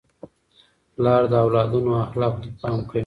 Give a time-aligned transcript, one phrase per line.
[0.95, 2.99] پلار د اولادونو اخلاقو ته پام کوي.